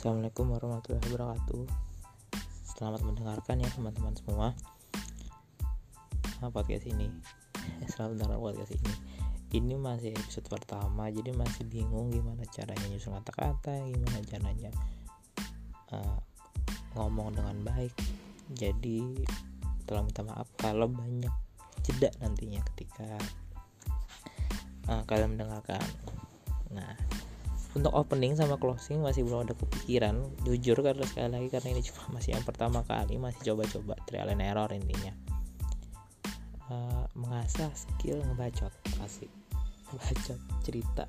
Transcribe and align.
Assalamualaikum 0.00 0.56
warahmatullahi 0.56 1.12
wabarakatuh. 1.12 1.64
Selamat 2.72 3.04
mendengarkan 3.04 3.60
ya 3.60 3.68
teman-teman 3.68 4.16
semua. 4.16 4.56
Nah, 6.40 6.48
Podcast 6.48 6.88
ini? 6.88 7.12
Selamat 7.92 8.16
mendengarkan 8.16 8.40
podcast 8.40 8.72
ini. 8.80 8.92
Ini 9.60 9.76
masih 9.76 10.16
episode 10.16 10.48
pertama 10.48 11.12
Jadi 11.12 11.36
masih 11.36 11.68
bingung 11.68 12.08
gimana 12.08 12.48
caranya 12.48 12.80
nyusun 12.88 13.12
kata-kata 13.20 13.76
Gimana 13.92 14.24
caranya 14.24 14.72
uh, 15.92 16.16
Ngomong 16.96 17.36
dengan 17.36 17.60
baik. 17.60 17.92
Jadi 18.56 19.04
Tolong 19.84 20.08
minta 20.08 20.24
maaf 20.24 20.48
kalau 20.56 20.88
banyak 20.88 21.34
jeda 21.84 22.08
nantinya 22.24 22.64
ketika 22.72 23.20
uh, 24.88 25.04
Kalian 25.04 25.36
mendengarkan. 25.36 25.84
Nah 26.72 27.19
untuk 27.70 27.94
opening 27.94 28.34
sama 28.34 28.58
closing 28.58 28.98
masih 28.98 29.22
belum 29.22 29.46
ada 29.46 29.54
kepikiran. 29.54 30.18
Jujur 30.42 30.82
karena 30.82 31.06
sekali 31.06 31.30
lagi 31.30 31.48
karena 31.54 31.68
ini 31.78 31.82
cuma 31.86 32.18
masih 32.18 32.34
yang 32.34 32.42
pertama 32.42 32.82
kali 32.82 33.14
masih 33.14 33.54
coba-coba 33.54 33.94
trial 34.10 34.34
and 34.34 34.42
error 34.42 34.70
intinya. 34.74 35.14
Uh, 36.70 37.06
mengasah 37.14 37.70
skill 37.74 38.18
ngebacot 38.26 38.74
asik. 39.06 39.30
Ngebacot 39.90 40.40
cerita. 40.66 41.04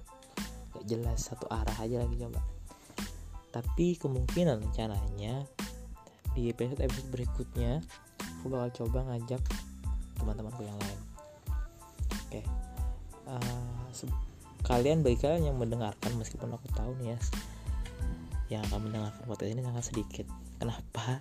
Gak 0.78 0.86
jelas 0.86 1.20
satu 1.34 1.50
arah 1.50 1.78
aja 1.82 1.98
lagi 2.06 2.16
coba. 2.22 2.42
Tapi 3.52 3.98
kemungkinan 3.98 4.62
rencananya 4.62 5.44
di 6.32 6.48
episode 6.48 6.80
episode 6.80 7.09
berikutnya 7.12 7.84
aku 8.40 8.48
bakal 8.48 8.86
coba 8.86 9.12
ngajak 9.12 9.42
teman-temanku 10.22 10.62
yang 10.62 10.78
lain. 10.78 11.00
Oke. 12.30 12.40
Okay. 12.40 12.46
uh, 13.28 14.30
kalian 14.71 15.03
bagi 15.03 15.20
kalian 15.20 15.52
yang 15.52 15.58
mendengarkan 15.59 16.16
meskipun 16.16 16.55
aku 16.55 16.72
tahu 16.72 16.95
nih 17.03 17.11
ya 17.11 17.19
yang 18.52 18.61
akan 18.72 18.88
mendengarkan 18.88 19.23
podcast 19.28 19.52
ini 19.52 19.61
sangat 19.63 19.83
sedikit. 19.83 20.25
Kenapa? 20.59 21.19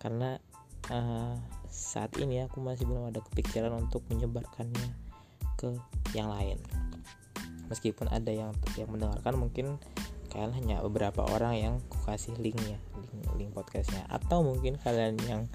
Karena 0.00 0.36
uh, 0.92 1.36
saat 1.68 2.12
ini 2.20 2.44
aku 2.44 2.60
masih 2.60 2.84
belum 2.84 3.08
ada 3.08 3.24
kepikiran 3.24 3.72
untuk 3.72 4.04
menyebarkannya 4.12 4.88
ke 5.56 5.76
yang 6.12 6.28
lain. 6.28 6.60
Meskipun 7.72 8.08
ada 8.08 8.32
yang 8.32 8.52
yang 8.76 8.88
mendengarkan 8.92 9.36
mungkin 9.36 9.80
kalian 10.32 10.52
hanya 10.56 10.76
beberapa 10.84 11.24
orang 11.24 11.54
yang 11.56 11.74
aku 11.92 12.12
kasih 12.12 12.32
linknya 12.36 12.80
link 12.96 13.28
link 13.36 13.50
podcastnya. 13.52 14.04
Atau 14.08 14.44
mungkin 14.44 14.80
kalian 14.80 15.20
yang 15.28 15.48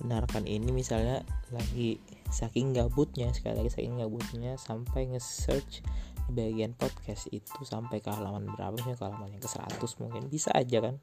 mendengarkan 0.00 0.48
ini 0.48 0.72
misalnya 0.72 1.24
lagi 1.52 2.00
saking 2.32 2.72
gabutnya 2.72 3.32
sekali 3.36 3.64
lagi 3.64 3.72
saking 3.72 4.00
gabutnya 4.00 4.56
sampai 4.56 5.08
nge-search 5.12 5.84
bagian 6.30 6.72
podcast 6.78 7.28
itu 7.34 7.62
sampai 7.62 8.00
ke 8.00 8.10
halaman 8.10 8.48
berapa 8.54 8.74
sih? 8.80 8.94
Ke 8.96 9.04
halaman 9.06 9.36
yang 9.36 9.42
ke 9.42 9.50
100 9.50 9.78
mungkin. 10.00 10.22
Bisa 10.32 10.50
aja 10.54 10.80
kan? 10.80 10.96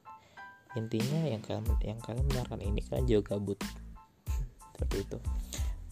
Intinya 0.76 1.28
yang 1.28 1.44
kalian 1.44 1.66
yang 1.84 2.00
kalian 2.02 2.26
mendengarkan 2.28 2.60
ini 2.64 2.82
kan 2.84 3.04
juga 3.06 3.36
gabut. 3.36 3.60
Seperti 4.74 4.96
itu. 5.04 5.18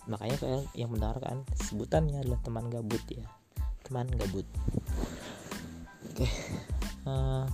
Makanya 0.09 0.35
kalian 0.39 0.63
yang 0.77 0.89
mendengarkan 0.93 1.45
sebutannya 1.57 2.21
adalah 2.21 2.39
teman 2.41 2.67
gabut 2.67 3.03
ya. 3.07 3.25
Teman 3.85 4.07
gabut. 4.13 4.47
Oke. 6.11 6.25
Okay. 6.25 6.31
uh, 7.05 7.43
eh, 7.43 7.45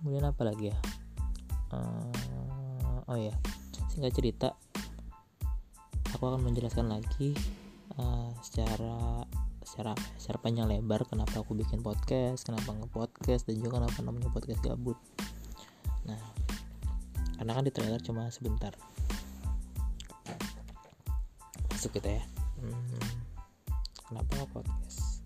kemudian 0.00 0.28
apa 0.28 0.42
lagi 0.44 0.70
ya? 0.70 0.76
Uh, 1.74 3.02
oh 3.10 3.18
ya 3.18 3.34
singkat 3.96 4.12
cerita 4.12 4.48
aku 6.12 6.28
akan 6.28 6.42
menjelaskan 6.44 6.92
lagi 6.92 7.32
uh, 7.96 8.28
secara 8.44 9.24
secara 9.66 9.98
secara 10.14 10.38
panjang 10.38 10.70
lebar 10.70 11.02
kenapa 11.10 11.42
aku 11.42 11.58
bikin 11.58 11.82
podcast 11.82 12.46
kenapa 12.46 12.70
nge-podcast 12.70 13.50
dan 13.50 13.58
juga 13.58 13.82
kenapa 13.82 13.98
namanya 14.06 14.30
podcast 14.30 14.62
gabut. 14.62 14.94
Nah 16.06 16.22
karena 17.36 17.52
kan 17.52 17.66
di 17.66 17.72
trailer 17.74 17.98
cuma 18.00 18.30
sebentar. 18.30 18.72
Masuk 21.74 21.98
kita 21.98 22.22
ya. 22.22 22.24
Hmm, 22.62 23.10
kenapa 24.06 24.30
nge-podcast 24.38 25.20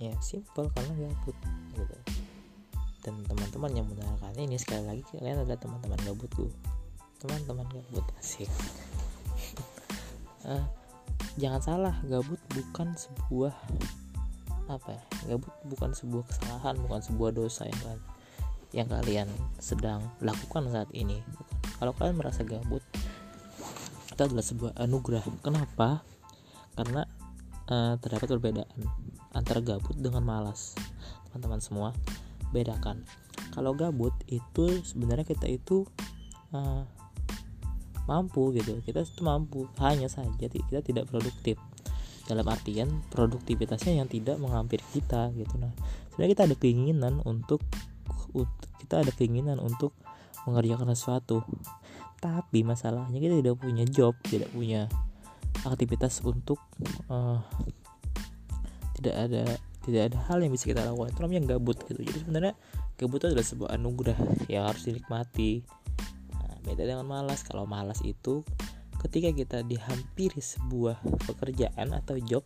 ya 0.00 0.16
simple 0.24 0.72
karena 0.72 1.10
gabut 1.10 1.36
gitu. 1.76 1.96
Dan 3.04 3.20
teman-teman 3.28 3.72
yang 3.76 3.86
mendengarkan 3.90 4.32
ini 4.40 4.56
sekali 4.56 4.88
lagi 4.88 5.02
kalian 5.12 5.44
adalah 5.44 5.60
teman-teman 5.60 6.00
gabutku. 6.08 6.48
Teman-teman 7.20 7.68
gabut 7.68 8.06
asik. 8.16 8.48
Uh, 10.48 10.64
jangan 11.40 11.60
salah 11.60 11.96
gabut 12.08 12.39
bukan 12.60 12.92
sebuah 12.92 13.54
apa 14.70 14.94
ya 14.94 15.02
gabut 15.34 15.50
bukan 15.66 15.90
sebuah 15.96 16.24
kesalahan 16.30 16.78
bukan 16.78 17.00
sebuah 17.02 17.30
dosa 17.34 17.66
yang 17.66 17.80
kan 17.82 17.98
yang 18.70 18.86
kalian 18.86 19.26
sedang 19.58 19.98
lakukan 20.22 20.70
saat 20.70 20.90
ini. 20.94 21.18
Kalau 21.82 21.90
kalian 21.94 22.16
merasa 22.18 22.46
gabut 22.46 22.82
itu 24.10 24.20
adalah 24.20 24.44
sebuah 24.46 24.72
anugerah. 24.78 25.26
Kenapa? 25.42 26.06
Karena 26.78 27.02
uh, 27.66 27.98
terdapat 27.98 28.30
perbedaan 28.30 28.80
antara 29.34 29.58
gabut 29.58 29.98
dengan 29.98 30.22
malas. 30.22 30.78
Teman-teman 31.30 31.58
semua 31.58 31.88
bedakan. 32.54 33.02
Kalau 33.50 33.74
gabut 33.74 34.14
itu 34.30 34.86
sebenarnya 34.86 35.26
kita 35.26 35.50
itu 35.50 35.82
uh, 36.54 36.86
mampu 38.06 38.54
gitu. 38.54 38.78
Kita 38.86 39.02
itu 39.02 39.22
mampu 39.26 39.66
hanya 39.82 40.06
saja 40.06 40.46
kita 40.46 40.78
tidak 40.78 41.10
produktif 41.10 41.58
dalam 42.28 42.46
artian 42.48 42.88
produktivitasnya 43.12 44.00
yang 44.02 44.08
tidak 44.08 44.36
menghampiri 44.36 44.84
kita 44.92 45.32
gitu. 45.36 45.54
Nah 45.60 45.72
sebenarnya 46.12 46.30
kita 46.32 46.42
ada 46.50 46.56
keinginan 46.56 47.14
untuk 47.24 47.60
kita 48.82 49.02
ada 49.02 49.12
keinginan 49.14 49.58
untuk 49.62 49.94
mengerjakan 50.44 50.92
sesuatu. 50.92 51.44
Tapi 52.20 52.60
masalahnya 52.66 53.16
kita 53.16 53.40
tidak 53.40 53.56
punya 53.56 53.84
job 53.88 54.12
tidak 54.28 54.52
punya 54.52 54.90
aktivitas 55.64 56.20
untuk 56.20 56.60
uh, 57.08 57.40
tidak 59.00 59.14
ada 59.16 59.44
tidak 59.80 60.12
ada 60.12 60.18
hal 60.28 60.38
yang 60.44 60.52
bisa 60.52 60.68
kita 60.68 60.84
lakukan. 60.84 61.16
Itu 61.16 61.20
namanya 61.24 61.56
gabut 61.56 61.80
gitu. 61.88 62.00
Jadi 62.04 62.18
sebenarnya 62.20 62.52
gabut 63.00 63.20
adalah 63.24 63.46
sebuah 63.46 63.70
anugerah 63.80 64.18
yang 64.52 64.68
harus 64.68 64.84
dinikmati. 64.84 65.64
Beda 66.60 66.84
dengan 66.84 67.08
malas. 67.08 67.40
Kalau 67.40 67.64
malas 67.64 68.04
itu 68.04 68.44
ketika 69.00 69.32
kita 69.32 69.58
dihampiri 69.64 70.38
sebuah 70.38 71.00
pekerjaan 71.24 71.96
atau 71.96 72.20
job 72.20 72.44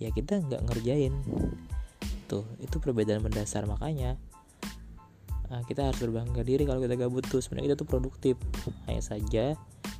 ya 0.00 0.08
kita 0.14 0.40
nggak 0.40 0.64
ngerjain. 0.70 1.14
Tuh 2.26 2.46
itu 2.62 2.80
perbedaan 2.80 3.20
mendasar. 3.20 3.68
Makanya 3.68 4.16
nah, 5.52 5.60
kita 5.66 5.90
harus 5.90 6.00
berbangga 6.00 6.46
diri 6.46 6.64
kalau 6.64 6.80
kita 6.80 6.96
gabut 6.96 7.26
tuh. 7.28 7.44
Sebenarnya 7.44 7.74
kita 7.74 7.78
tuh 7.84 7.88
produktif. 7.88 8.34
Hanya 8.88 9.02
saja 9.04 9.44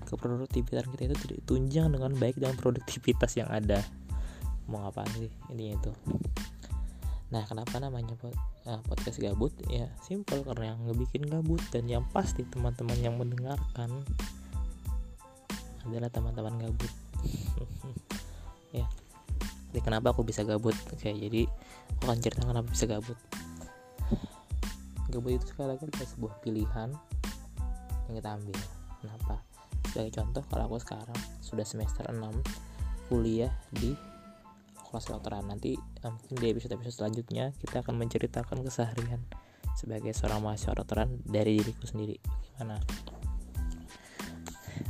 keproduktivitasan 0.09 0.91
kita 0.97 1.13
itu 1.13 1.17
tidak 1.23 1.37
ditunjang 1.45 1.87
dengan 1.95 2.11
baik 2.17 2.41
dengan 2.41 2.57
produktivitas 2.59 3.37
yang 3.37 3.47
ada. 3.53 3.85
Mau 4.67 4.83
ngapain 4.87 5.11
sih 5.15 5.31
ini 5.53 5.75
itu? 5.77 5.93
Nah 7.31 7.47
kenapa 7.47 7.79
namanya 7.79 8.19
uh, 8.67 8.83
podcast 8.87 9.23
gabut? 9.23 9.55
Ya 9.71 9.91
simple 10.03 10.43
karena 10.43 10.75
yang 10.75 10.79
ngebikin 10.91 11.27
gabut 11.31 11.63
dan 11.71 11.87
yang 11.87 12.03
pasti 12.11 12.43
teman-teman 12.43 12.99
yang 12.99 13.15
mendengarkan 13.19 14.03
adalah 15.99 16.13
teman-teman 16.13 16.55
gabut. 16.69 16.93
Ya. 18.71 18.87
Jadi 19.71 19.81
kenapa 19.83 20.15
aku 20.15 20.23
bisa 20.23 20.47
gabut? 20.47 20.75
Oke 20.95 21.11
jadi 21.11 21.47
aku 21.99 22.03
akan 22.07 22.19
cerita 22.23 22.47
kenapa 22.47 22.71
bisa 22.71 22.87
gabut. 22.87 23.19
Gabut 25.11 25.31
itu 25.35 25.47
sekali 25.51 25.75
lagi 25.75 25.91
adalah 25.91 26.07
sebuah 26.07 26.35
pilihan 26.39 26.91
yang 28.07 28.15
kita 28.15 28.31
ambil. 28.31 28.59
Kenapa? 29.03 29.35
Sebagai 29.91 30.13
contoh 30.15 30.43
kalau 30.47 30.65
aku 30.71 30.79
sekarang 30.83 31.19
sudah 31.43 31.67
semester 31.67 32.07
6 32.07 32.19
kuliah 33.11 33.51
di 33.75 33.91
kelas 34.91 35.07
kedokteran 35.07 35.51
nanti 35.51 35.75
eh, 35.79 36.11
mungkin 36.11 36.35
di 36.35 36.47
episode 36.51 36.75
episode 36.79 36.95
selanjutnya 37.07 37.55
kita 37.63 37.83
akan 37.83 37.95
menceritakan 37.99 38.63
keseharian 38.63 39.23
sebagai 39.79 40.11
seorang 40.15 40.43
mahasiswa 40.43 40.79
kedokteran 40.79 41.23
dari 41.27 41.59
diriku 41.59 41.87
sendiri. 41.91 42.19
Gimana? 42.55 42.79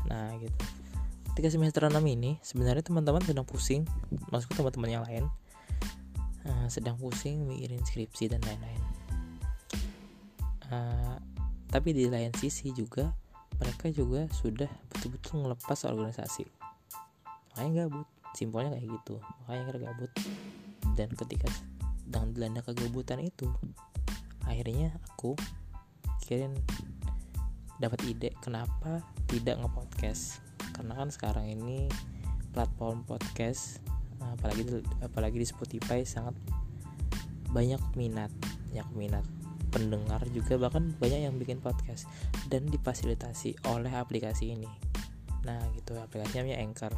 Nah 0.09 0.37
gitu 0.41 0.80
ketika 1.41 1.57
semester 1.57 1.89
6 1.89 2.05
ini 2.05 2.37
sebenarnya 2.45 2.85
teman-teman 2.85 3.25
sedang 3.25 3.49
pusing 3.49 3.89
masuk 4.29 4.53
teman-teman 4.53 4.93
yang 4.93 5.05
lain 5.09 5.25
uh, 6.45 6.69
sedang 6.69 7.01
pusing 7.01 7.49
mikirin 7.49 7.81
skripsi 7.81 8.29
dan 8.29 8.45
lain-lain. 8.45 8.83
Uh, 10.69 11.17
tapi 11.73 11.97
di 11.97 12.13
lain 12.13 12.29
sisi 12.37 12.77
juga 12.77 13.17
mereka 13.57 13.89
juga 13.89 14.29
sudah 14.37 14.69
betul-betul 14.93 15.41
ngelepas 15.41 15.89
organisasi. 15.89 16.45
Makanya 17.57 17.89
gabut 17.89 18.05
simpelnya 18.37 18.77
kayak 18.77 19.01
gitu. 19.01 19.17
Makanya 19.49 19.65
kita 19.65 19.79
gabut. 19.81 20.13
Dan 20.93 21.09
ketika 21.17 21.49
dengan 22.05 22.37
dilanda 22.37 22.61
kegabutan 22.61 23.25
itu 23.25 23.49
akhirnya 24.45 24.93
aku 25.09 25.41
kirim 26.21 26.53
dapat 27.81 28.05
ide 28.05 28.29
kenapa 28.45 29.01
tidak 29.25 29.57
ngepodcast 29.57 30.50
karena 30.81 30.97
kan 30.97 31.13
sekarang 31.13 31.45
ini 31.45 31.93
platform 32.57 33.05
podcast 33.05 33.85
apalagi 34.17 34.81
apalagi 35.05 35.37
di 35.37 35.45
Spotify 35.45 36.09
sangat 36.09 36.33
banyak 37.53 37.85
minat 38.01 38.33
banyak 38.73 38.89
minat 38.97 39.27
pendengar 39.69 40.25
juga 40.33 40.57
bahkan 40.57 40.97
banyak 40.97 41.29
yang 41.29 41.37
bikin 41.37 41.61
podcast 41.61 42.09
dan 42.49 42.65
difasilitasi 42.73 43.61
oleh 43.69 43.93
aplikasi 43.93 44.57
ini. 44.57 44.67
Nah 45.45 45.61
gitu 45.77 46.01
aplikasinya 46.01 46.49
namanya 46.49 46.65
Anchor. 46.65 46.93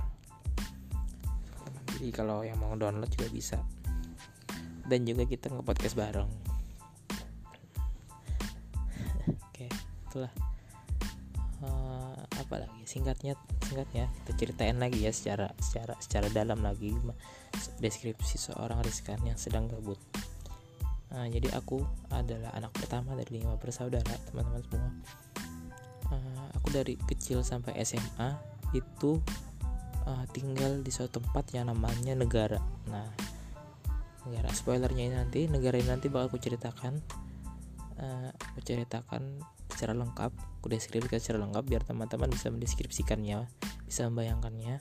Jadi 1.99 2.09
kalau 2.15 2.47
yang 2.47 2.63
mau 2.63 2.79
download 2.79 3.11
juga 3.13 3.29
bisa. 3.35 3.59
Dan 4.87 5.03
juga 5.03 5.27
kita 5.27 5.51
nge-podcast 5.51 5.95
bareng. 5.99 6.31
Oke 9.51 9.67
itulah. 10.09 10.33
Uh, 11.63 12.19
apa 12.41 12.55
lagi? 12.67 12.83
Singkatnya 12.89 13.37
singkatnya 13.73 14.13
kita 14.21 14.33
ceritain 14.37 14.77
lagi 14.77 15.01
ya 15.01 15.13
secara 15.17 15.49
secara 15.57 15.97
secara 15.97 16.29
dalam 16.29 16.61
lagi 16.61 16.93
deskripsi 17.81 18.37
seorang 18.37 18.85
Rizkan 18.85 19.17
yang 19.25 19.41
sedang 19.41 19.65
gabut. 19.73 19.97
Uh, 21.09 21.25
jadi 21.33 21.49
aku 21.57 21.81
adalah 22.13 22.53
anak 22.53 22.73
pertama 22.77 23.17
dari 23.17 23.41
lima 23.41 23.57
bersaudara 23.57 24.13
teman-teman 24.29 24.61
semua. 24.69 24.93
Uh, 26.13 26.47
aku 26.53 26.69
dari 26.69 27.01
kecil 27.09 27.41
sampai 27.41 27.81
SMA 27.81 28.37
itu 28.77 29.17
uh, 30.05 30.25
tinggal 30.37 30.85
di 30.85 30.93
suatu 30.93 31.25
tempat 31.25 31.49
yang 31.57 31.73
namanya 31.73 32.13
negara. 32.13 32.61
Nah 32.93 33.09
negara 34.29 34.53
spoilernya 34.53 35.05
ini 35.09 35.17
nanti 35.17 35.41
negara 35.49 35.81
ini 35.81 35.89
nanti 35.89 36.13
bakal 36.13 36.37
aku 36.37 36.39
ceritakan 36.45 37.01
uh, 37.99 38.31
aku 38.53 38.61
ceritakan 38.63 39.41
secara 39.73 39.97
lengkap 39.97 40.52
aku 40.63 40.71
deskripsikan 40.71 41.19
secara 41.19 41.43
lengkap 41.43 41.65
biar 41.67 41.83
teman-teman 41.83 42.31
bisa 42.31 42.47
mendeskripsikannya 42.55 43.51
bisa 43.83 44.07
membayangkannya. 44.07 44.79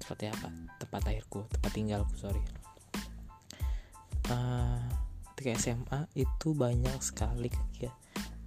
Seperti 0.00 0.32
apa? 0.32 0.48
Tempat 0.80 1.12
lahirku 1.12 1.44
tempat 1.52 1.70
tinggalku 1.76 2.16
sorry. 2.16 2.40
Uh, 4.32 4.80
ketika 5.36 5.60
SMA 5.60 6.08
itu 6.16 6.56
banyak 6.56 6.96
sekali 7.04 7.52
ya 7.76 7.92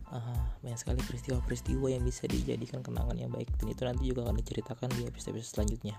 uh, 0.10 0.45
banyak 0.66 0.81
sekali 0.81 0.98
peristiwa-peristiwa 1.06 1.88
yang 1.94 2.01
bisa 2.01 2.25
dijadikan 2.25 2.81
kenangan 2.81 3.21
yang 3.21 3.30
baik. 3.30 3.45
Dan 3.62 3.69
itu 3.69 3.81
nanti 3.86 4.04
juga 4.10 4.25
akan 4.25 4.42
diceritakan 4.42 4.89
di 4.98 5.06
episode-episode 5.06 5.62
selanjutnya. 5.62 5.95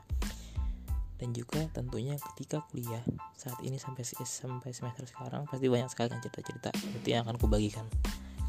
Dan 1.23 1.33
juga 1.33 1.65
tentunya 1.71 2.19
ketika 2.35 2.67
kuliah 2.69 3.01
saat 3.39 3.57
ini 3.63 3.79
sampai 3.79 4.03
sampai 4.05 4.75
semester 4.75 5.07
sekarang 5.07 5.47
pasti 5.47 5.71
banyak 5.71 5.87
sekali 5.87 6.13
cerita-cerita. 6.19 6.75
Itu 6.75 7.07
yang 7.15 7.31
akan 7.31 7.39
kubagikan. 7.39 7.87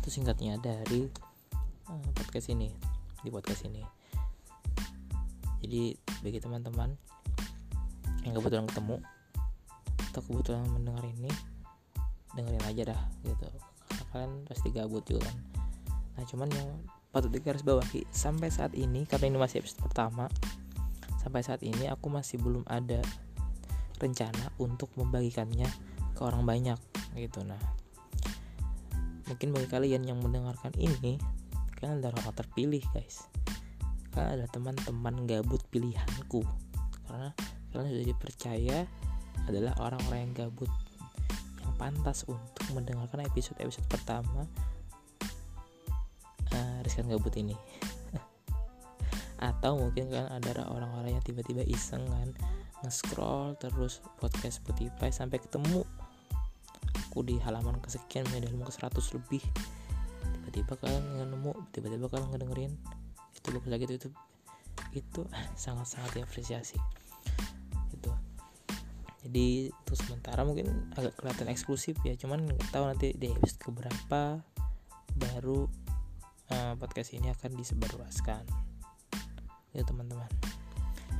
Itu 0.01 0.09
singkatnya 0.09 0.59
dari 0.59 1.07
podcast 1.87 2.51
ini 2.51 2.67
di 3.23 3.29
podcast 3.31 3.63
ini. 3.63 3.79
Jadi 5.63 5.95
bagi 6.19 6.39
teman-teman 6.43 6.91
yang 8.27 8.35
kebetulan 8.35 8.67
ketemu 8.67 8.99
atau 10.11 10.21
kebetulan 10.27 10.67
mendengar 10.67 11.03
ini 11.07 11.31
dengerin 12.35 12.65
aja 12.67 12.81
dah 12.93 13.01
gitu. 13.23 13.47
Karena 13.87 14.03
kalian 14.11 14.33
pasti 14.45 14.67
gabut 14.75 15.03
juga 15.07 15.31
kan. 15.31 15.37
Nah 16.19 16.23
cuman 16.27 16.49
yang 16.51 16.69
patut 17.09 17.31
digaris 17.31 17.63
bawahi 17.63 18.03
sampai 18.11 18.51
saat 18.51 18.75
ini 18.75 19.07
karena 19.07 19.31
ini 19.31 19.37
masih 19.39 19.63
episode 19.63 19.81
pertama 19.87 20.27
sampai 21.23 21.41
saat 21.41 21.63
ini 21.63 21.87
aku 21.87 22.11
masih 22.11 22.37
belum 22.37 22.67
ada 22.67 22.99
rencana 23.97 24.53
untuk 24.59 24.91
membagikannya 24.99 25.65
ke 26.13 26.21
orang 26.21 26.43
banyak 26.43 26.77
gitu. 27.15 27.41
Nah 27.47 27.59
mungkin 29.27 29.55
bagi 29.55 29.67
kalian 29.71 30.03
yang 30.03 30.19
mendengarkan 30.19 30.71
ini 30.75 31.19
kalian 31.77 32.01
adalah 32.01 32.25
orang 32.25 32.37
terpilih 32.41 32.83
guys. 32.89 33.29
Kalian 34.09 34.41
adalah 34.41 34.49
teman-teman 34.49 35.15
gabut 35.29 35.61
pilihanku. 35.69 36.41
Karena 37.05 37.29
kalian 37.69 37.89
sudah 37.93 38.07
dipercaya 38.09 38.77
adalah 39.45 39.73
orang-orang 39.77 40.19
yang 40.25 40.33
gabut. 40.33 40.71
Yang 41.61 41.73
pantas 41.77 42.19
untuk 42.25 42.65
mendengarkan 42.73 43.21
episode-episode 43.29 43.85
pertama 43.85 44.49
uh, 46.49 46.77
riskan 46.81 47.05
gabut 47.05 47.33
ini. 47.37 47.53
Atau 49.37 49.77
mungkin 49.77 50.09
kan 50.09 50.33
ada 50.33 50.65
orang-orang 50.65 51.21
yang 51.21 51.23
tiba-tiba 51.23 51.61
iseng 51.69 52.01
kan 52.09 52.33
nge-scroll 52.81 53.53
terus 53.61 54.01
podcast 54.17 54.65
Spotify 54.65 55.13
sampai 55.13 55.37
ketemu. 55.37 55.85
Aku 57.09 57.21
di 57.21 57.37
halaman 57.37 57.77
kesekian 57.85 58.25
misalnya 58.25 58.49
di 58.49 58.57
halaman 58.57 58.65
ke 58.65 58.73
100 58.73 59.17
lebih 59.21 59.43
tiba-tiba 60.21 60.73
kalian 60.79 61.03
nemu 61.29 61.51
tiba-tiba 61.73 62.05
kalian 62.09 62.29
ngedengerin. 62.33 62.73
Itu 63.35 63.47
bagus 63.53 63.69
lagi 63.69 63.83
itu 63.89 63.95
itu 63.97 64.09
itu 64.95 65.21
sangat-sangat 65.63 66.21
diapresiasi. 66.21 66.77
Itu. 67.93 68.11
Jadi 69.27 69.69
itu 69.73 69.93
sementara 69.97 70.47
mungkin 70.47 70.93
agak 70.95 71.19
kelihatan 71.19 71.51
eksklusif 71.51 71.99
ya 72.07 72.15
cuman 72.15 72.47
nggak 72.47 72.71
tahu 72.71 72.87
nanti 72.87 73.11
di 73.17 73.33
episode 73.33 73.59
keberapa 73.59 74.39
baru 75.17 75.67
uh, 76.53 76.73
podcast 76.79 77.11
ini 77.13 77.33
akan 77.33 77.57
disebarluaskan. 77.57 78.43
Ya 79.75 79.83
teman-teman. 79.83 80.29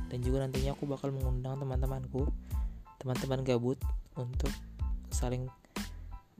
Dan 0.08 0.24
juga 0.24 0.40
nantinya 0.40 0.72
aku 0.72 0.88
bakal 0.88 1.12
mengundang 1.12 1.60
teman-temanku 1.60 2.32
teman-teman 2.98 3.46
gabut 3.46 3.78
untuk 4.18 4.50
saling 5.12 5.46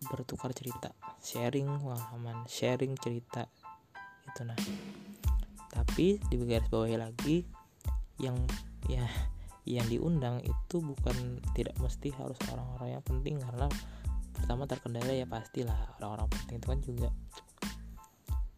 bertukar 0.06 0.54
cerita 0.54 0.94
sharing 1.18 1.66
pengalaman 1.66 2.46
sharing 2.46 2.94
cerita 2.98 3.50
itu 4.28 4.42
nah. 4.46 4.58
Tapi 5.68 6.22
di 6.30 6.34
garis 6.46 6.70
bawahnya 6.70 7.10
lagi 7.10 7.44
yang 8.22 8.38
ya 8.86 9.04
yang 9.68 9.84
diundang 9.90 10.40
itu 10.40 10.80
bukan 10.80 11.42
tidak 11.52 11.76
mesti 11.76 12.08
harus 12.16 12.38
orang-orang 12.48 12.98
yang 12.98 13.04
penting 13.04 13.36
karena 13.36 13.68
pertama 14.32 14.64
terkendala 14.64 15.12
ya 15.12 15.28
pastilah 15.28 15.76
orang-orang 16.00 16.28
penting 16.32 16.56
itu 16.56 16.66
kan 16.66 16.80
juga 16.80 17.08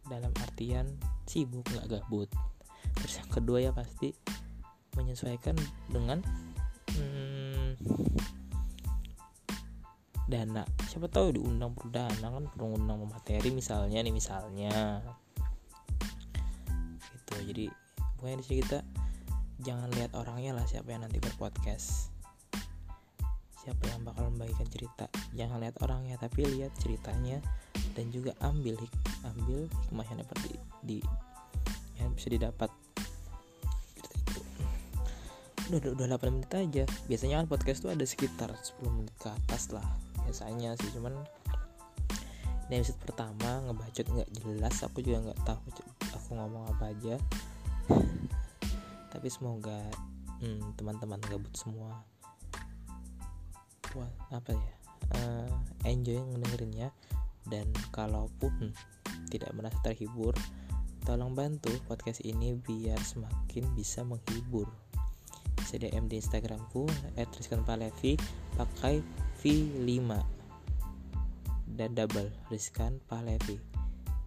dalam 0.07 0.31
artian 0.39 0.85
sibuk 1.27 1.67
nggak 1.71 1.87
gabut. 1.99 2.29
Terus 2.99 3.13
yang 3.19 3.29
kedua 3.31 3.57
ya 3.59 3.71
pasti 3.71 4.11
menyesuaikan 4.95 5.55
dengan 5.87 6.19
dana. 10.31 10.63
Siapa 10.87 11.11
tahu 11.11 11.35
diundang 11.35 11.75
perlu 11.75 11.91
dana 11.91 12.27
kan 12.31 12.47
perlu 12.47 12.79
undang 12.79 13.03
materi 13.03 13.51
misalnya 13.51 13.99
nih 13.99 14.15
misalnya. 14.15 15.03
Gitu. 17.11 17.33
Jadi 17.51 17.65
pokoknya 18.15 18.37
di 18.39 18.45
sini 18.47 18.57
kita 18.63 18.79
jangan 19.61 19.91
lihat 19.91 20.15
orangnya 20.15 20.55
lah 20.55 20.63
siapa 20.63 20.95
yang 20.95 21.03
nanti 21.03 21.19
berpodcast. 21.19 22.07
Siapa 23.61 23.83
yang 23.91 24.07
bakal 24.07 24.31
membagikan 24.31 24.65
cerita. 24.71 25.05
Jangan 25.35 25.59
lihat 25.59 25.75
orangnya 25.83 26.15
tapi 26.15 26.47
lihat 26.47 26.71
ceritanya 26.79 27.43
dan 27.93 28.07
juga 28.09 28.31
ambil 28.41 28.79
hik 28.79 28.93
ambil 29.27 29.67
hikmah 29.67 30.07
yang 30.07 30.19
dapat 30.23 30.37
di, 30.47 30.53
di 30.81 30.97
yang 31.99 32.15
bisa 32.15 32.31
didapat. 32.31 32.71
Udah 35.71 35.93
udah 35.95 36.07
8 36.19 36.35
menit 36.35 36.51
aja. 36.51 36.83
Biasanya 37.05 37.43
kan 37.43 37.47
podcast 37.47 37.83
tuh 37.85 37.91
ada 37.93 38.03
sekitar 38.03 38.49
10 38.49 38.91
menit 38.91 39.13
ke 39.21 39.29
atas 39.29 39.71
lah 39.71 40.10
biasanya 40.31 40.79
sih 40.79 40.87
cuman 40.95 41.19
ini 42.71 42.79
episode 42.79 43.03
pertama 43.03 43.59
ngebacot 43.67 44.07
nggak 44.07 44.31
jelas 44.39 44.79
aku 44.87 45.03
juga 45.03 45.27
nggak 45.27 45.43
tahu 45.43 45.59
aku 46.15 46.39
ngomong 46.39 46.71
apa 46.71 46.95
aja. 46.95 47.19
Tapi 49.11 49.27
semoga 49.27 49.75
hmm, 50.39 50.79
teman-teman 50.79 51.19
gabut 51.27 51.51
semua. 51.51 51.99
Wah, 53.91 54.11
apa 54.31 54.55
ya? 54.55 54.73
Uh, 55.11 55.51
enjoy 55.83 56.15
ngedengerinnya. 56.15 56.95
Dan 57.43 57.67
kalaupun 57.91 58.71
tidak 59.27 59.51
merasa 59.51 59.75
terhibur 59.83 60.31
tolong 61.03 61.35
bantu 61.35 61.73
podcast 61.91 62.23
ini 62.23 62.55
biar 62.55 63.03
semakin 63.03 63.67
bisa 63.75 64.07
menghibur. 64.07 64.71
Bisa 65.59 65.75
di 65.75 65.91
Instagramku 65.91 66.87
@rizkanpalevi 67.19 68.15
pakai 68.55 69.03
V5 69.41 70.09
dan 71.73 71.97
double 71.97 72.29
Rizkan 72.53 73.01
Palevi 73.09 73.57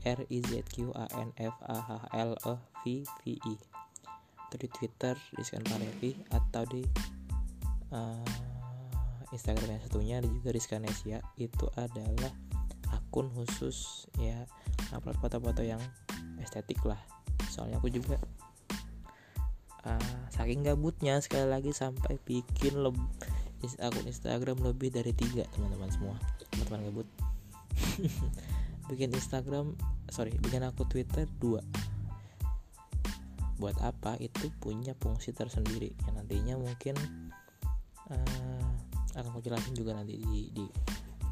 R 0.05 0.21
I 0.27 0.39
Z 0.45 0.67
Q 0.75 0.91
A 0.99 1.07
N 1.17 1.31
F 1.39 1.55
A 1.65 1.79
H 1.79 1.91
L 2.13 2.35
E 2.45 2.55
V 2.83 2.85
V 3.23 3.25
I. 3.39 3.57
Di 4.55 4.71
Twitter 4.71 5.19
Rizkan 5.35 5.67
Palevi 5.67 6.15
atau 6.31 6.63
di 6.71 6.83
uh, 7.91 8.23
Instagram 9.35 9.79
yang 9.79 9.83
satunya 9.83 10.15
ada 10.23 10.31
juga 10.31 10.55
Rizkanesia 10.55 11.19
itu 11.39 11.67
adalah 11.75 12.31
akun 12.95 13.31
khusus 13.35 14.07
ya 14.19 14.47
upload 14.95 15.19
foto-foto 15.19 15.63
yang 15.67 15.83
estetik 16.39 16.79
lah. 16.87 16.99
Soalnya 17.51 17.83
aku 17.83 17.91
juga 17.91 18.15
uh, 19.87 20.19
saking 20.31 20.63
gabutnya 20.63 21.19
sekali 21.19 21.51
lagi 21.51 21.71
sampai 21.75 22.19
bikin 22.23 22.79
leb 22.79 22.95
akun 23.81 24.07
Instagram 24.07 24.61
lebih 24.61 24.93
dari 24.93 25.13
tiga 25.17 25.47
teman-teman 25.57 25.91
semua. 25.93 26.17
Teman-teman 26.53 26.81
gabut 26.91 27.09
bikin 28.93 29.11
Instagram 29.17 29.75
sorry 30.13 30.37
bikin 30.41 30.65
akun 30.65 30.87
Twitter 30.89 31.25
dua. 31.41 31.65
Buat 33.57 33.79
apa? 33.81 34.19
Itu 34.19 34.51
punya 34.59 34.93
fungsi 34.99 35.31
tersendiri. 35.31 35.95
Yang 36.05 36.15
nantinya 36.19 36.55
mungkin 36.59 36.95
uh, 38.11 38.69
akan 39.15 39.31
aku 39.31 39.41
jelasin 39.47 39.75
juga 39.79 39.95
nanti 39.95 40.19
di, 40.19 40.51
di 40.51 40.65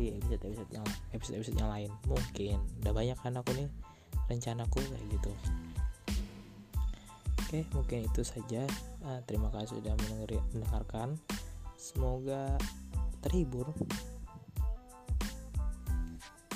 di 0.01 0.09
episode 0.09 0.41
episode 0.49 0.71
yang 0.73 0.87
episode 1.13 1.37
episode 1.43 1.59
yang 1.59 1.71
lain. 1.71 1.91
Mungkin. 2.09 2.57
Udah 2.85 2.93
banyak 2.95 3.19
kan 3.21 3.37
aku 3.37 3.51
nih 3.59 3.69
rencanaku 4.31 4.81
kayak 4.81 5.05
gitu. 5.13 5.33
Oke 7.53 7.69
mungkin 7.77 8.09
itu 8.09 8.23
saja. 8.25 8.65
Uh, 9.05 9.21
terima 9.29 9.53
kasih 9.53 9.83
sudah 9.83 9.93
mendengarkan 10.09 11.21
semoga 11.83 12.55
terhibur. 13.27 13.67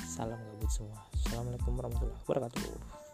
Salam 0.07 0.39
gabut 0.39 0.71
semua. 0.71 1.03
Assalamualaikum 1.19 1.75
warahmatullahi 1.75 2.23
wabarakatuh 2.23 3.06